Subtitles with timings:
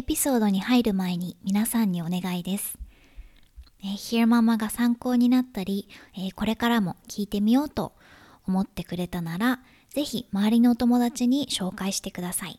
[0.00, 2.78] エピソードに入る前に皆さんにお願いです。
[3.82, 7.92] えー、ヒアママが参考になったり、えー、これからも聞いてみようと
[8.46, 9.60] 思ってくれたなら、
[9.90, 12.56] ぜひ周りのお友達に紹介してください。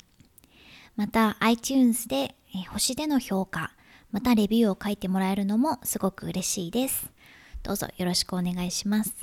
[0.96, 3.72] また iTunes で、えー、星での評価、
[4.12, 7.12] またレビューを書いてもらえるのもすごく嬉しいです。
[7.64, 9.16] どうぞよろしくお願いします。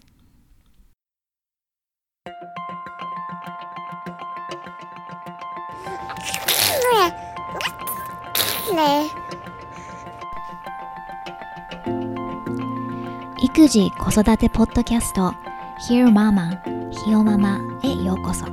[13.42, 15.34] 育児子育てポッドキャスト
[15.88, 16.60] Hear Mama
[16.90, 18.44] ひよママへようこそ。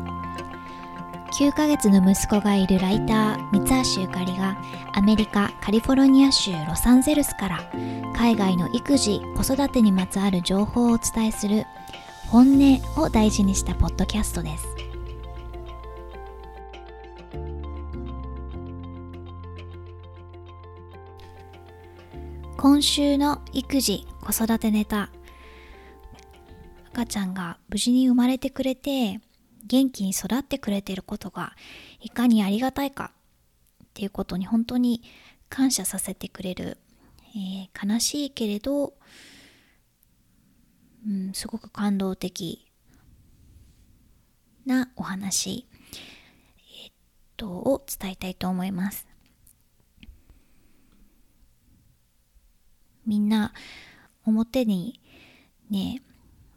[1.38, 4.58] 9ヶ月の息子がいるライター三橋ゆかりが
[4.94, 7.60] アメリカカリフォルニア州ロサンゼルスから
[8.16, 11.66] 海外の育児子育てにまつわる情報をお伝えする
[12.30, 14.75] 本音を大事にしたポッドキャストです。
[22.76, 25.10] 今週の育児子育てネタ。
[26.92, 29.22] 赤ちゃんが無事に生まれてくれて
[29.66, 31.54] 元気に育ってくれていることが
[32.02, 33.14] いかにありがたいか。
[33.82, 35.04] っていうことに本当に
[35.48, 36.78] 感謝させてくれる、
[37.34, 38.94] えー、悲しいけれど、
[41.08, 42.70] うん、すごく感動的
[44.66, 45.66] なお話、
[46.84, 46.92] え、っ
[47.38, 49.15] とを伝えたいと思います。
[53.06, 53.54] みんな
[54.26, 55.00] 表に
[55.70, 56.02] ね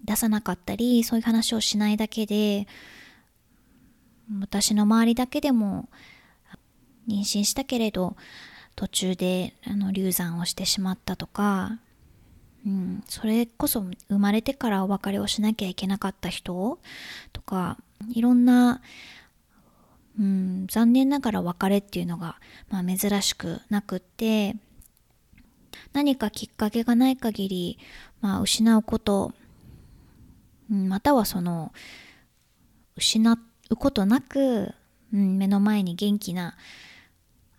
[0.05, 2.67] 出さなかったりそういう話をしないだけで
[4.41, 5.89] 私の周りだけでも
[7.09, 8.17] 妊娠したけれど
[8.77, 11.79] 途中であの流産をしてしまったとか、
[12.67, 16.79] うん、それこそ生まれてからお別れをしなきゃいけなかった人
[17.33, 17.79] とか
[18.13, 18.81] いろんな、
[20.19, 22.37] うん、残念ながら別れっていうのが、
[22.71, 24.55] まあ、珍しくなくって
[25.92, 27.78] 何かきっかけがない限り、
[28.20, 29.33] まあ、失うこと
[30.68, 31.73] またはその
[32.96, 33.39] 失
[33.70, 34.74] うことなく、
[35.12, 36.57] うん、目の前に元気な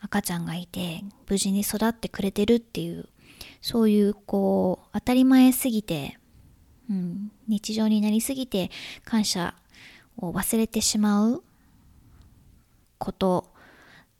[0.01, 3.09] 赤ちゃんがいて無事に育ってくれてるっていう
[3.61, 6.17] そういうこう当たり前すぎて、
[6.89, 8.69] うん、日常になりすぎて
[9.03, 9.55] 感謝
[10.17, 11.43] を忘れてしまう
[12.97, 13.51] こと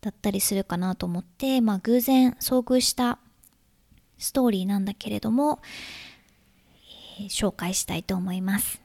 [0.02, 3.20] だったりするかなと思って、まあ、偶然遭遇した
[4.20, 5.60] ストーリーなんだけれども、
[7.20, 8.82] えー、紹介したいと思います。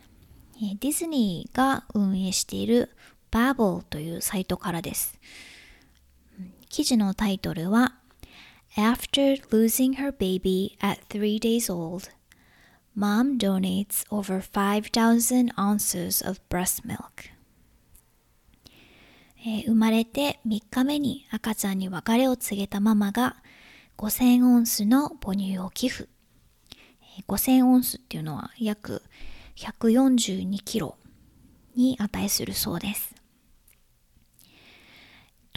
[0.56, 2.90] えディズニーが運営している
[3.30, 5.18] Babel というサイトからです。
[6.68, 7.96] 記事のタイトルは
[8.76, 12.10] After losing her baby at three days old,
[12.96, 17.34] mom donates over 5,000 ounces of breast milk.
[19.66, 23.36] 生まれて3日目に赤ちゃんに別れを告げたママが
[23.96, 26.08] 5000オンスの母乳を寄付。
[27.28, 29.02] 5000オンスっていうのは約
[29.56, 30.96] 142キロ
[31.76, 33.14] に値するそうです。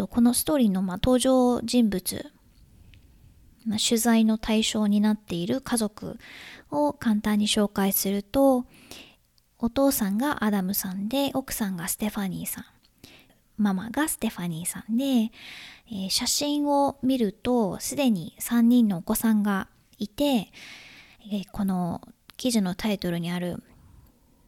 [0.09, 2.31] このストーリーの登場人物、
[3.65, 6.19] 取材の対象になっている家族
[6.69, 8.65] を簡単に紹介すると、
[9.57, 12.65] お父さんがアダムさんで、奥さんがステファニーさん、
[13.57, 20.51] ママがステファニーさんで、えー、写真を見るとすでに3人のお子さんがいて、
[21.31, 22.01] えー、この
[22.37, 23.63] 記事のタイトルにある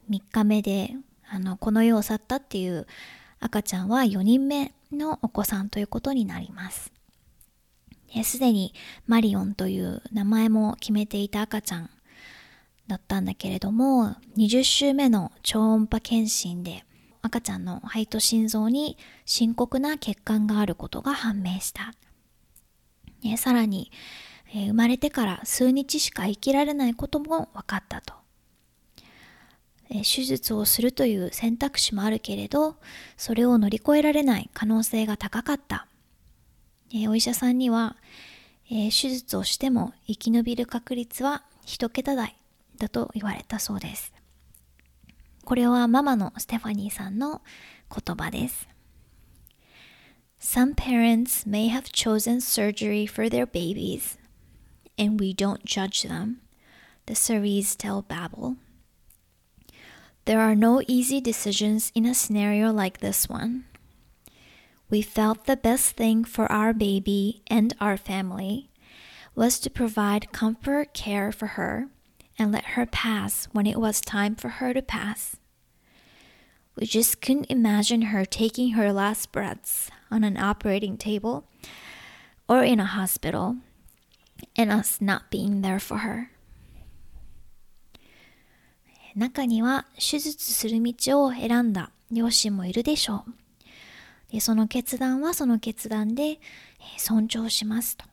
[0.09, 0.91] 3日目で
[1.27, 2.87] あのこの世を去ったっていう
[3.39, 6.91] 赤ちゃんは4人目のお子さんということになります。
[8.23, 8.73] すでに
[9.05, 11.89] マリオンという名前も決めていた赤ちゃん
[12.87, 16.83] だったんだけれども20週目の超音波検診で
[17.21, 21.93] 赤ちゃんの肺と心臓に深刻な血管があることが判明した。
[23.23, 23.91] ね、さらに、
[24.53, 28.13] えー、生まれてから数日しか生きられないことも分かったと。
[29.89, 32.77] えー、手術をするという選択肢もあるけれど、
[33.17, 35.87] それを乗り越えられない可能性が高かった。
[36.91, 37.97] えー、お医者さんには、
[38.71, 42.35] え手術をしても生き延びる確率は一桁台
[42.77, 44.13] だと言われたそうです。
[45.48, 47.42] これはママのステファニーさんの
[47.90, 48.68] 言葉です。
[50.40, 54.18] Some parents may have chosen surgery for their babies,
[54.98, 56.42] and we don't judge them,
[57.06, 58.56] the series tell Babel.
[60.26, 63.64] There are no easy decisions in a scenario like this one.
[64.90, 68.70] We felt the best thing for our baby and our family
[69.34, 71.88] was to provide comfort care for her
[72.38, 75.36] and let her pass when it was time for her to pass.
[76.79, 81.43] We just couldn't imagine her taking her last breaths on an operating table
[82.47, 83.57] or in a hospital
[84.55, 86.31] and us not being there for her.
[89.13, 93.33] 中には手術する道を選んだ両親もいるでしょう。
[94.31, 96.39] でその決断はその決断で
[96.97, 98.05] 尊重しますと。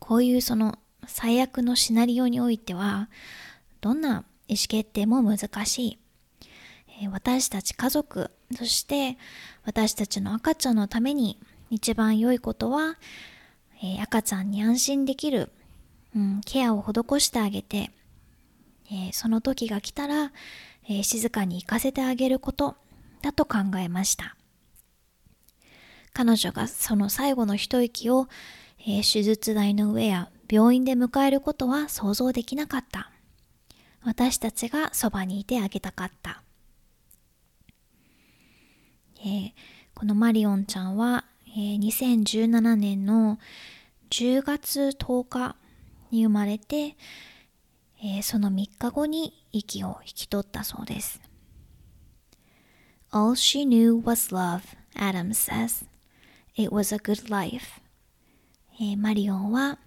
[0.00, 3.08] こういうその最悪のシナリオにおいては
[3.80, 5.98] どんな意思決定も難しい。
[7.10, 9.18] 私たち家族、そして
[9.64, 11.38] 私たちの赤ちゃんのために
[11.70, 12.96] 一番良いことは、
[13.82, 15.50] え赤ちゃんに安心できる、
[16.14, 17.90] うん、ケアを施してあげて、
[18.90, 20.32] えその時が来たら、
[20.88, 22.76] え静かに行かせてあげること
[23.20, 24.36] だと考えました。
[26.14, 28.28] 彼女がその最後の一息を、
[28.86, 33.10] え手術台の上や病院で迎えることは想像できなかった。
[34.02, 36.42] 私たちがそばにいてあげたかった。
[39.26, 39.52] えー、
[39.92, 43.40] このマリオンちゃんは、えー、2017年の
[44.10, 45.56] 10月10日
[46.12, 46.96] に生まれて、
[48.00, 51.20] えー、その3日後に息を引き取ったそうです。
[53.10, 54.60] All she knew was love,
[54.94, 55.86] Adam says.
[56.54, 57.80] It was a good life.
[58.78, 59.80] えー、マリオンは、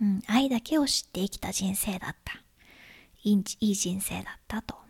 [0.00, 2.40] うん、愛だけを知って生きた人生だった。
[3.22, 4.81] いい人生だったと。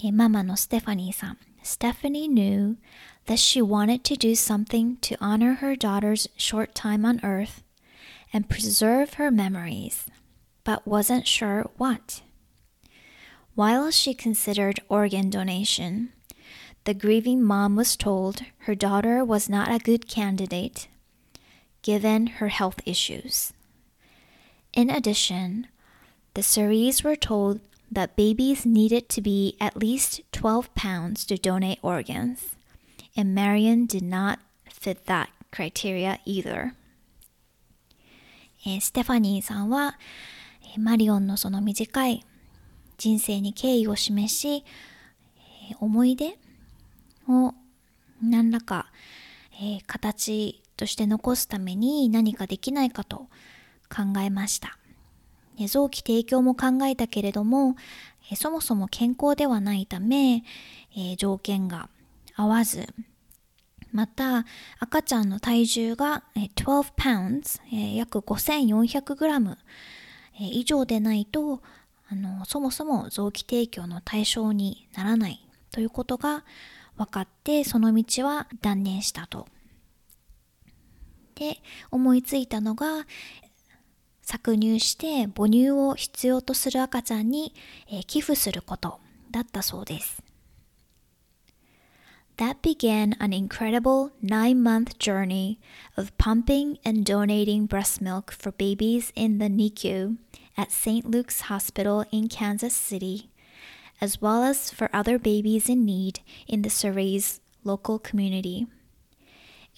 [0.00, 1.38] えー、ママのステファニーさん。
[1.62, 2.76] Stephanie knew
[3.26, 7.62] that she wanted to do something to honor her daughter's short time on earth
[8.32, 10.06] and preserve her memories,
[10.64, 12.22] but wasn't sure what.
[13.54, 16.12] While she considered organ donation,
[16.84, 20.88] the grieving mom was told her daughter was not a good candidate
[21.82, 23.52] given her health issues.
[24.72, 25.66] In addition,
[26.34, 27.60] the Ceres were told
[27.91, 32.55] that babies needed to be at least 12 pounds to donate organs,
[33.15, 34.39] and Marion did not
[34.69, 36.73] fit that criteria either.
[38.65, 39.97] えー、ステファニーさんは、
[40.75, 42.25] えー、マリオンのその短い
[42.97, 44.65] 人生に敬意を示し、
[45.69, 46.37] えー、思い出
[47.29, 47.53] を
[48.21, 48.87] 何らか、
[49.61, 53.27] えー、形として残すために何かできないかと
[53.89, 54.77] 考えました。
[55.65, 57.75] 臓器提供も考えたけれども、
[58.31, 60.43] え、そもそも健康ではないため、
[60.95, 61.89] え、条件が
[62.35, 62.85] 合わず、
[63.91, 64.45] また
[64.79, 69.57] 赤ちゃんの体重が12 pounds、え、約 5400g
[70.39, 71.61] 以上でないと
[72.09, 76.45] あのそもそも臓器提供の対象にならないということが
[76.95, 79.47] 分かってその道は断念したと。
[81.35, 81.59] で
[81.91, 83.05] 思いついたのが
[84.26, 87.54] 搾乳して母乳を必要とする赤ちゃんに、
[87.90, 89.00] えー、寄付すること
[89.30, 90.22] だったそうです。
[92.38, 95.58] That began an incredible nine month journey
[95.96, 100.16] of pumping and donating breast milk for babies in the NICU
[100.56, 101.08] at St.
[101.08, 103.32] Luke's Hospital in Kansas City
[104.02, 108.66] as well as for other babies in need in the Surrey's local community.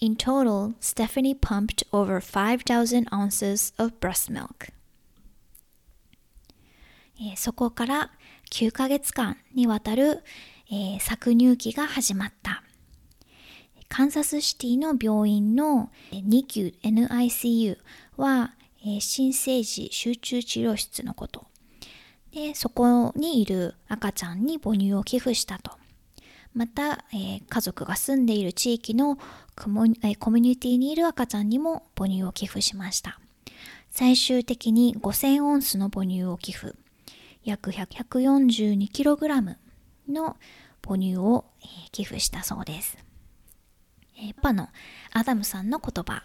[0.02, 4.72] In total, Stephanie pumped over 5,000 ounces of breast milk.
[7.36, 8.10] そこから
[8.50, 10.22] 9ヶ月間にわたる、
[10.70, 12.62] えー、搾乳期が始まった。
[13.90, 17.76] カンサスシティの病院の NICU, NICU
[18.16, 21.46] は、えー、新生児集中治療室のこと。
[22.32, 25.79] でそこにいる赤ちゃんに母乳を寄付したと
[26.54, 29.16] また、えー、家族が住んでいる地域の
[29.56, 33.20] コミュニティにいる赤ちゃんにも母乳を寄付しました。
[33.90, 36.74] 最終的に5000オンスの母乳を寄付。
[37.44, 39.56] 約 142kg
[40.08, 40.36] の
[40.82, 42.98] 母乳を、えー、寄付したそうです、
[44.16, 44.68] えー、パの
[45.12, 46.22] アダムさんの言葉。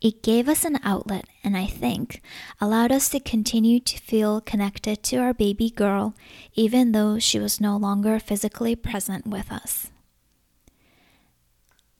[0.00, 2.22] It gave us an outlet and I think
[2.60, 6.14] allowed us to continue to feel connected to our baby girl
[6.54, 9.92] even though she was no longer physically present with us.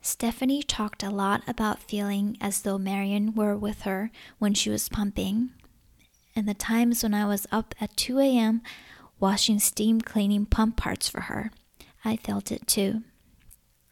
[0.04, 4.10] Stephanie talked a lot about feeling as though Marion were with her
[4.40, 5.50] when she was pumping,
[6.34, 8.62] and the times when I was up at 2 a.m.
[9.20, 11.52] washing steam cleaning pump parts for her.
[12.04, 13.02] I felt it too.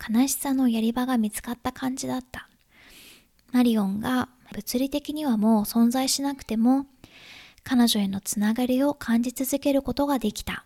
[0.01, 2.49] 悲しさのやり場が見つかった感じだった。
[3.56, 6.88] マリオンが物理的にはもう存在しなくても
[7.64, 10.66] 彼女へのつながりを感じ続けることができた。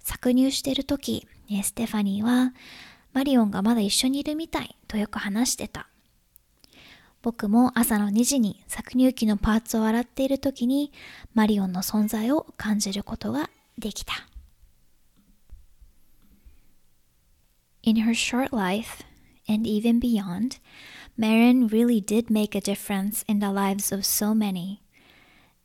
[0.00, 1.26] 搾乳している時、
[1.64, 2.54] ステファニーは
[3.12, 5.88] マリオンがまだ一緒にいるみたいとよく話してた。
[7.20, 10.92] 僕も朝の2時に搾乳機のパーツを洗っている時に
[11.34, 14.12] マリオンの存在を感じることができた。
[17.82, 19.04] In her short life,
[19.48, 20.60] and even beyond,
[21.18, 24.82] Marin really did make a difference in the lives of so many,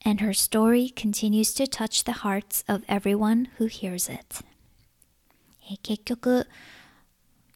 [0.06, 4.46] and her story continues to touch the hearts of everyone who hears it.
[5.84, 6.48] 結局、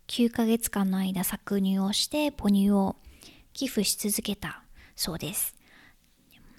[0.07, 2.97] 9ヶ月間の間搾乳をして母乳を
[3.53, 4.63] 寄付し続けた
[4.95, 5.55] そうです。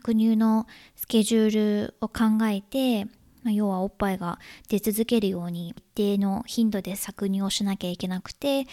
[0.02, 3.04] 搾乳のスケジュールを考えて、
[3.42, 4.38] まあ、要はおっぱいが
[4.68, 8.66] 出続けるように一定の頻度で搾乳をしなきゃいけなくて、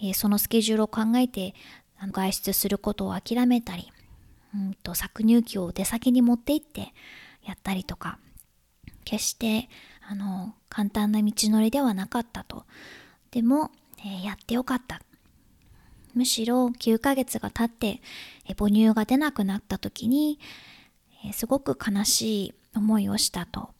[0.00, 1.54] えー、そのスケジュールを考えて
[2.02, 3.92] あの外出することを諦めたり、
[4.54, 6.92] うんと搾乳機を出先に持って行って
[7.44, 8.18] やったりとか
[9.04, 9.68] 決して
[10.08, 12.64] あの簡単な道のりではなかったと。
[13.30, 15.00] でも、えー、やってよかった。
[16.12, 18.02] むしろ9ヶ月が経って、
[18.46, 20.38] え母乳が出なくなった時に、
[21.24, 23.70] えすごく悲しい思いをしたと。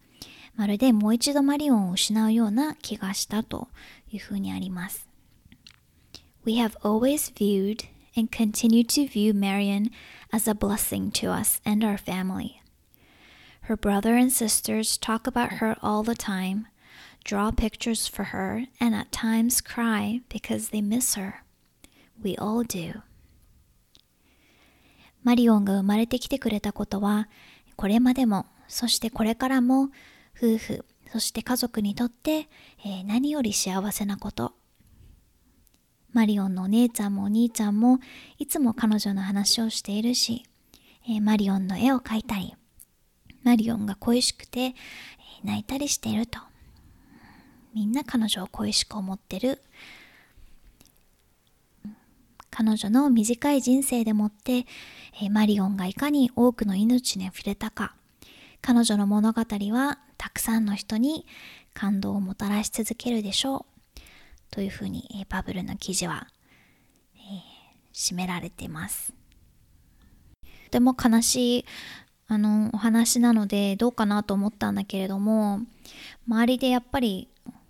[0.54, 3.68] まるでもう一度マリオンを失うような気がしたと
[4.10, 5.08] いうふうにあります。
[6.44, 9.91] We have always viewed and continue to view Marion
[10.33, 12.61] as a blessing to us and our family.
[13.61, 16.67] Her brother and sisters talk about her all the time,
[17.23, 21.43] draw pictures for her, and at times cry because they miss her.
[22.23, 23.01] We all do.
[25.23, 27.27] マリオンが生まれてきてくれたことは、
[27.75, 29.89] これまでも、そしてこれからも
[30.37, 32.47] 夫婦、そして家族にとって、
[32.85, 34.53] えー、何より幸せなこと。
[36.12, 37.98] マリオンのお姉ちゃんもお兄ちゃんも
[38.38, 40.44] いつも彼女の話をしているし、
[41.06, 42.54] えー、マリオンの絵を描いたり、
[43.42, 44.74] マリオンが恋しくて、えー、
[45.46, 46.38] 泣いたりしていると。
[47.74, 49.62] みんな彼女を恋しく思ってる。
[52.50, 54.66] 彼女の短い人生でもって、
[55.22, 57.94] えー、マリオンがいかに多くの命に触れたか、
[58.60, 61.26] 彼女の物語はたくさんの人に
[61.72, 63.71] 感動をもたらし続けるでしょう。
[64.52, 66.28] というふうに、えバブルの記事は、
[67.16, 69.12] えー、められています。
[70.66, 71.64] とても悲しい
[72.28, 75.60] あのお話なのでどうかなと思ったんだけれども
[76.26, 77.28] 周りでやっぱり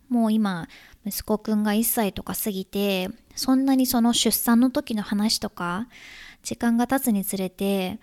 [0.09, 0.69] もう今
[1.05, 5.89] 息子くんが1歳とか過ぎてそんなにその出産の時の話とか
[6.45, 7.99] 時間が経つにつれて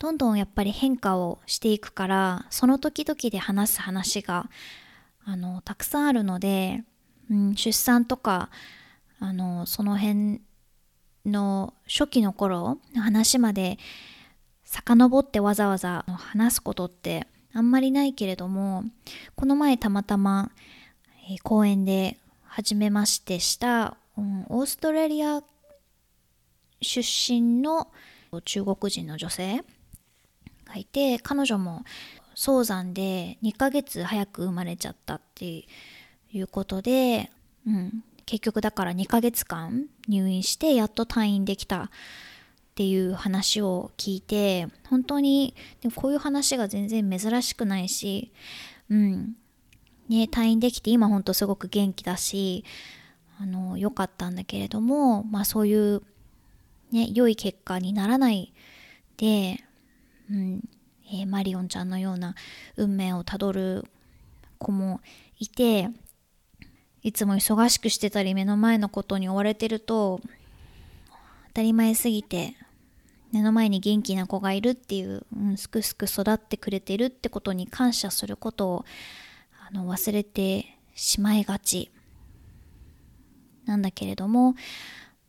[0.00, 4.50] どんどんやっぱり変化をしていくからその時々で話す話が
[5.24, 6.82] あのたくさんあるので、
[7.30, 8.50] うん、出産とか
[9.20, 10.40] あのその辺
[11.24, 13.78] の初期の頃の話まで
[14.64, 18.84] 遡ってわざわざ話すことってあんまりないけれども
[19.34, 20.50] この前たまたま、
[21.30, 25.42] え、公園で初めましてした、うん、オーストラリア
[26.80, 27.88] 出身の
[28.44, 29.62] 中国人の女性
[30.64, 31.82] がいて彼女も
[32.34, 35.62] 早産で2ヶ月早く生まれちゃったっていう
[36.32, 37.30] いうことで、
[37.66, 41.88] うん、結局だから2ヶ月間入院してやっと退院できたっ
[42.74, 48.30] ていう話を聞いて本当にでもこういう話が全然珍しくないし、
[48.88, 49.36] うん。
[50.08, 52.64] ね、退院できて今本当すごく元気だし
[53.40, 56.02] あの良かったんだけれども、まあ、そういう、
[56.90, 58.52] ね、良い結果にならない
[59.18, 59.62] で
[60.30, 60.62] うん、
[61.12, 62.34] えー、マリオンちゃんのような
[62.76, 63.84] 運命をたどる
[64.58, 65.00] 子も
[65.38, 65.88] いて
[67.02, 70.20] いつも忙しくしてたり目の前のことに追われてると
[71.48, 72.54] 当たり前すぎて
[73.32, 78.84] 目の前に元気な子がいるっていう、うん、すくすく育ってくれてるってことに感謝することを
[79.68, 81.90] あの忘れてしまいがち。
[83.66, 84.56] なんだけれども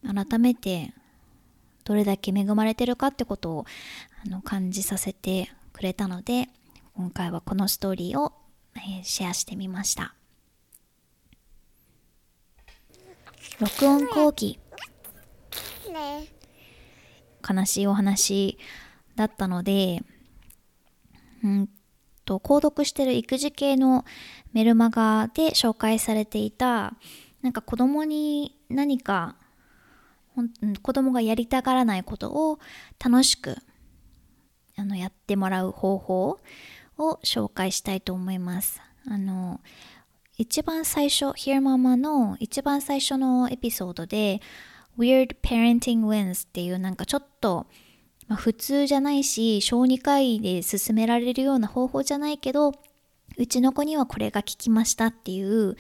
[0.03, 0.93] 改めて
[1.83, 3.65] どれだけ恵まれてるかってことを
[4.25, 6.47] あの感じさせてくれたので
[6.95, 8.33] 今回はこのストーリーを、
[8.75, 10.15] え、シェアしてみました。
[13.62, 14.60] 録音後期
[17.48, 18.58] 悲しいお話
[19.15, 20.01] だったので
[21.44, 21.70] うん
[22.25, 24.03] と購読してる育児系の
[24.51, 26.96] メルマガで紹介されていた
[27.44, 29.36] なんか子供に何か
[30.82, 32.58] 子供がやりたがらないことを
[32.98, 33.58] 楽しく
[34.75, 36.39] あのやってもらう方法
[36.98, 38.82] を紹介したいと思います。
[39.08, 39.62] あの
[40.41, 44.41] 一番最初 Hear Mama の一番最初のエピソードで
[44.98, 47.67] Weird Parenting Wins っていうなんかちょっと、
[48.27, 52.74] ま、普通じゃないし小児科医で勧められるような方法じゃないけど
[53.38, 55.77] うちの子にはこれが効きましたっていう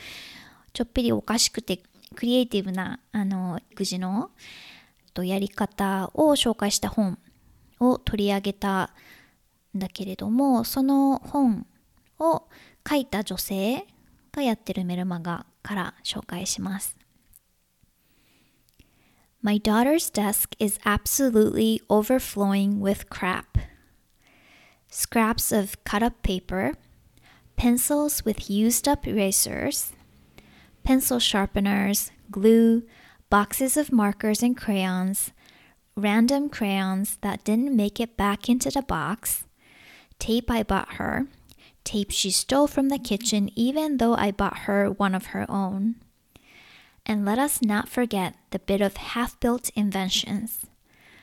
[0.73, 1.79] ちょっぴりおかしくて
[2.13, 4.29] クリエイティブなあの育児の
[5.15, 7.17] とやり方を紹介した本
[7.79, 8.93] を取り上げた
[9.75, 11.65] んだけれどもその本
[12.19, 12.43] を
[12.87, 13.87] 書いた女性
[14.32, 16.96] がやってるメルマガから紹介します。
[19.42, 23.58] My daughter's desk is absolutely overflowing with crap.
[24.90, 26.72] Scraps of cut up paper,
[27.56, 29.92] pencils with used up erasers,
[30.82, 32.82] pencil sharpeners, glue,
[33.30, 35.32] boxes of markers and crayons,
[35.96, 39.44] random crayons that didn't make it back into the box,
[40.18, 41.26] tape I bought her,
[41.84, 45.96] tape she stole from the kitchen even though I bought her one of her own.
[47.04, 50.66] And let us not forget the bit of half built inventions.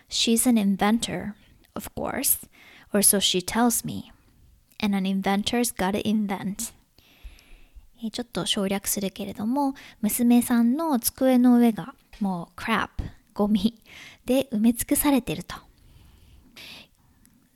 [0.08, 1.36] She's an inventor,
[1.76, 2.46] of course,
[2.94, 4.12] or so she tells me.
[4.80, 6.72] And an inventor's gotta invent.
[8.12, 12.90] ちょっと省略するけれども、娘さんの机の上がもう crap、
[13.34, 13.82] ゴミ
[14.26, 15.56] で埋め尽くされてると。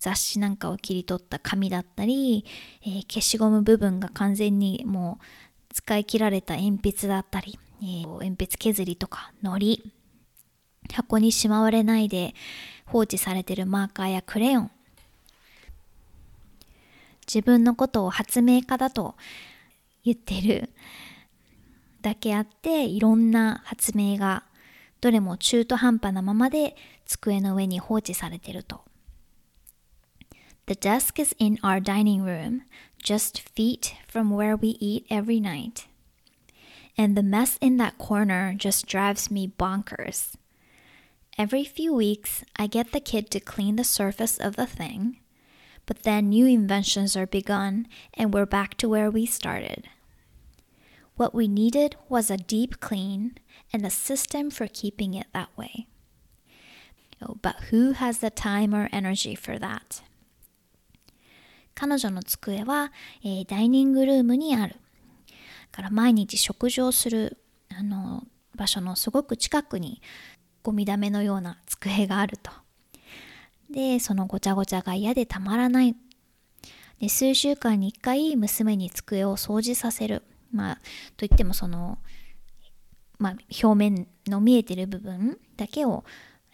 [0.02, 2.44] 雑誌なんかを切り取った紙だったり、
[2.82, 5.24] えー、消しゴム部分が完全にもう
[5.72, 9.80] 使い切られた鉛筆だったり、えー、鉛筆削りとか糊
[10.92, 12.34] 箱にしまわれないで
[12.84, 14.70] 放置されてるマーカーやクレヨン
[17.32, 19.14] 自分のことを発明家だと
[20.04, 20.70] 言ってる
[22.00, 24.42] だけあっていろんな発明が
[25.00, 26.74] どれも中途半端なままで
[27.06, 28.80] 机の上に放置されてると。
[30.66, 32.62] The desk is in our dining room,
[33.02, 35.86] just feet from where we eat every night.
[36.96, 40.34] and the mess in that corner just drives me bonkers.
[41.38, 45.18] Every few weeks, I get the kid to clean the surface of the thing,
[45.86, 49.88] but then new inventions are begun and we're back to where we started.
[51.16, 53.38] What we needed was a deep clean
[53.72, 55.86] and a system for keeping it that way.
[57.20, 60.02] Oh, but who has the time or energy for that?
[61.74, 62.92] 彼女の机は、
[63.24, 64.78] えー、ダイニングルームにあるだ。
[65.76, 67.38] から毎日食事をする
[67.70, 68.24] あの
[68.54, 70.02] 場所のすごく近くに
[70.62, 72.50] ゴミだめのような机があると。
[73.70, 75.96] で、そのごちゃごちゃが嫌でたまらない。
[77.00, 80.22] で、数週間に1回娘に机を掃除させる。
[80.52, 80.78] まあ、
[81.16, 81.98] といってもその、
[83.18, 86.04] まあ、表面の見えてる部分だけを、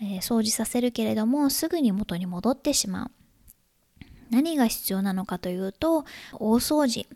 [0.00, 3.10] えー、掃除させるけれども、すぐに元に戻ってしまう。
[4.30, 7.06] 何が必要なのかというと、大掃除。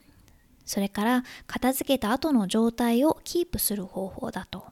[0.65, 4.65] それから片付けた後の状態をキープする方法だと。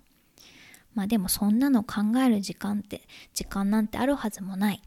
[0.94, 3.02] まあでもそんなの考える時間って、
[3.34, 4.82] 時間なんてあるはずもない。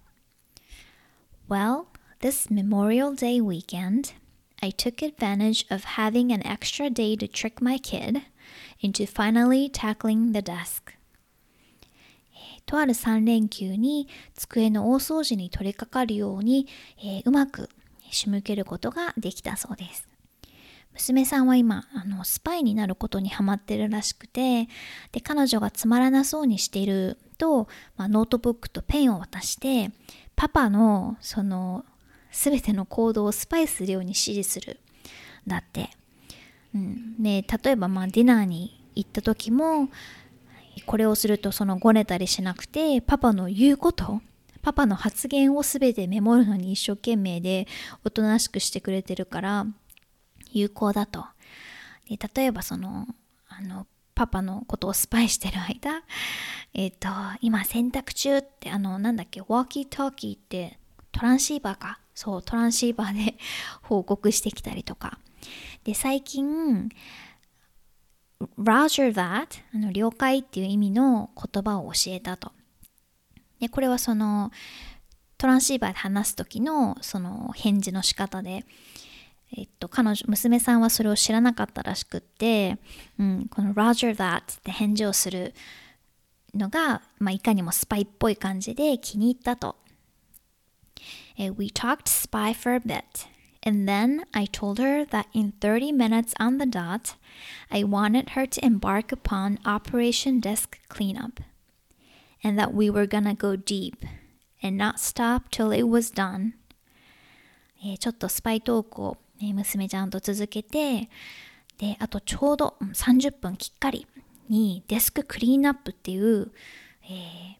[1.49, 1.85] Well,
[2.21, 4.13] this Memorial Day weekend,
[4.61, 8.21] I took advantage of having an extra day to trick my kid
[8.81, 10.93] into finally tackling the desk.
[12.65, 16.67] とある3連休に机の大掃除に取り掛かるように、
[16.99, 17.69] えー、うまく
[18.11, 20.07] 仕向けることができたそうです。
[20.93, 24.67] 娘さんは今あのスパイになることにハマってるらしくて
[25.11, 29.91] で彼女がつまらなそうにしていると、まあ、ノートブックとペンを渡して
[30.35, 31.83] パパのその
[32.31, 34.79] 全ての行動をスパイするように指示する。
[35.47, 35.89] だって、
[36.73, 39.89] うん、で例えばまあディナーに行った時も
[40.85, 44.21] これをするとそのごねたりしなくてパパの言うこと
[44.61, 47.67] パパの発言を全てメモるのに一生懸命で
[48.03, 49.65] おとなしくしてくれてるから
[50.51, 51.25] 有効だと。
[52.09, 53.07] で例えばその
[53.49, 56.03] あのパパのことをスパイしてる間、
[56.73, 57.09] えっ、ー、と、
[57.41, 60.77] 今洗濯中って、あの、なんだっけ、ウォーキートーキーって
[61.11, 61.99] トランシーバーか。
[62.13, 63.35] そう、トランシーバーで
[63.81, 65.17] 報告してきたりとか。
[65.83, 66.89] で、最近、
[68.57, 72.51] Roger that あの了解っていう意味の言葉を教えたと。
[73.59, 74.51] で、これはその
[75.37, 78.65] トランシーバーで話す時のその返事の仕方で、
[79.55, 82.77] えっと、彼女、娘さんはそれを知らなかったらしくって、
[83.19, 85.53] うん、この Roger that って返事をする
[86.53, 89.75] のが、まあ、いかにもスパイっぽい感じで気に入ったと。
[91.37, 93.01] We talked spy for a bit.
[93.62, 97.16] And then I told her that in 30 minutes on the dot,
[97.70, 101.40] I wanted her to embark upon Operation Desk Cleanup.
[102.42, 104.04] And that we were gonna go deep
[104.62, 106.54] and not stop till it was done.
[107.80, 111.08] えー、ちょっとスパイトークをえ娘ちゃんと続けて
[111.78, 114.06] であとちょうど30分きっかり
[114.48, 116.50] にデスククリーンアップっていう、
[117.04, 117.10] えー、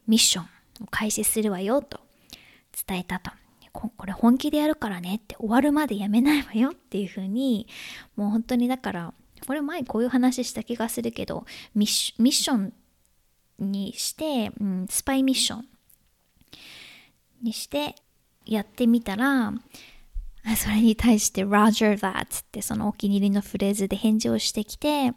[0.07, 0.45] ミッション
[0.83, 2.01] を開始するわよと
[2.87, 3.31] 伝えたと。
[3.74, 7.68] これ本気でやるからねって終わるまでやめないわよっていうふうに
[8.16, 9.14] もう本当にだから
[9.46, 12.74] これ前こういう話した気がするけどミッション
[13.60, 15.68] にして、うん、スパイミッション
[17.42, 17.96] にして
[18.46, 19.54] やってみたら
[20.56, 25.14] それに対して Roger that ってそのお気に入りのフレーズで返事をしてきて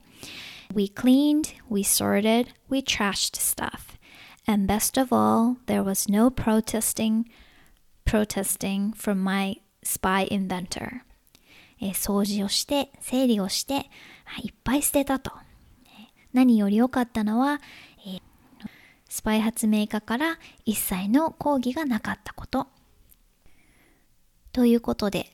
[0.75, 3.97] We cleaned, we sorted, we trashed stuff.
[4.49, 7.25] And best of all, there was no protesting,
[8.07, 11.03] protesting from my spy inventor.
[11.81, 13.91] えー掃除をして、整理をして、
[14.43, 15.33] いいっぱい捨てたと。
[16.33, 17.61] 何より良かったのは、
[18.07, 18.23] えー
[19.09, 22.69] スパイ発明家から一切の抗議がなかったこと。
[24.53, 25.27] ということで、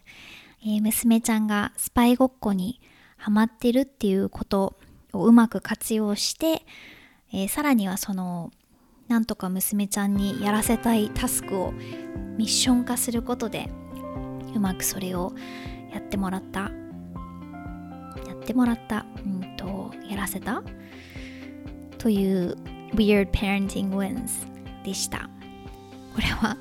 [0.63, 2.81] えー娘ちゃんがスパイごっこに
[3.17, 4.77] ハマってるっていうこと
[5.13, 6.65] をうまく活用して、
[7.33, 8.51] えーさらにはその
[9.13, 11.73] なんとか娘ちゃんにやらせたいタスクを
[12.39, 13.69] ミッション化することで
[14.55, 15.35] うまくそれを
[15.93, 16.61] やってもらった。
[18.27, 19.05] やってもらった。
[19.23, 20.63] うんとやらせた。
[21.99, 22.57] という
[22.95, 24.47] Weird Parenting Wins
[24.83, 25.29] でした。
[26.15, 26.57] これは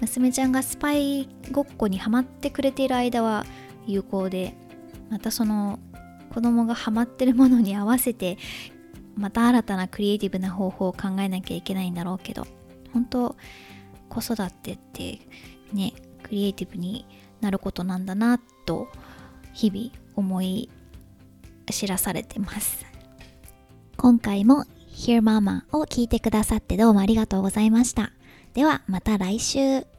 [0.00, 3.44] 娘ちゃんがスパイごっこにハマってくれている間は
[3.88, 4.54] 有効で
[5.10, 5.80] またその
[6.32, 8.38] 子供がハマってるものに合わせて
[9.20, 12.46] また新たなクリエイティブな方法を考えなきゃいけないんだろうけど
[12.92, 13.36] 本当
[14.08, 15.18] 子育てって
[15.72, 17.06] ねクリエイティブに
[17.40, 18.88] なることなんだなと
[19.52, 20.70] 日々思い
[21.70, 22.84] 知らされてます。
[23.96, 28.12] 今回も Hear Mama を聞いてくださってどうもありがとうございました。
[28.54, 29.89] ではまた来週。